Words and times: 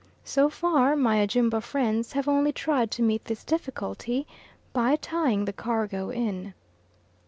So 0.23 0.49
far 0.49 0.95
my 0.95 1.17
Ajumba 1.17 1.61
friends 1.61 2.13
have 2.13 2.27
only 2.27 2.51
tried 2.51 2.89
to 2.89 3.03
meet 3.03 3.25
this 3.25 3.43
difficulty 3.43 4.25
by 4.73 4.95
tying 4.95 5.45
the 5.45 5.53
cargo 5.53 6.09
in. 6.09 6.55